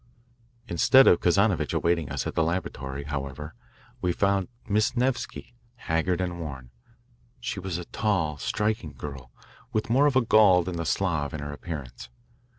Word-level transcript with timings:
Instead 0.67 1.05
of 1.05 1.19
Kazanovitch 1.19 1.75
awaiting 1.75 2.09
us 2.09 2.25
at 2.25 2.33
the 2.33 2.41
laboratory, 2.43 3.03
however, 3.03 3.53
we 4.01 4.11
found 4.11 4.47
Miss 4.67 4.97
Nevsky, 4.97 5.53
haggard 5.75 6.19
and 6.19 6.39
worn. 6.39 6.71
She 7.39 7.59
was 7.59 7.77
a 7.77 7.85
tall, 7.85 8.39
striking 8.39 8.93
girl 8.93 9.29
with 9.71 9.91
more 9.91 10.07
of 10.07 10.13
the 10.15 10.21
Gaul 10.21 10.63
than 10.63 10.77
the 10.77 10.87
Slav 10.87 11.35
in 11.35 11.39
her 11.39 11.53
appearance. 11.53 12.09